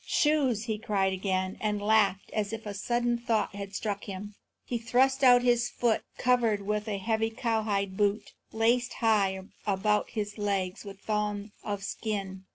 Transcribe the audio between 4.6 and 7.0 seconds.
He thrust out his foot, covered with a